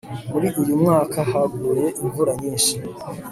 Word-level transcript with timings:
muri 0.31 0.47
uyu 0.61 0.73
mwaka 0.81 1.17
haguye 1.31 1.85
imvura 2.01 2.31
nyinshi 2.41 2.75